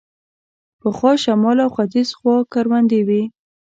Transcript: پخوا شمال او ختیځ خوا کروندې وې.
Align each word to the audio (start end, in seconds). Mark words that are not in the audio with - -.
پخوا 0.81 1.11
شمال 1.23 1.57
او 1.63 1.69
ختیځ 1.75 2.09
خوا 2.17 2.35
کروندې 2.53 2.99
وې. 3.07 3.23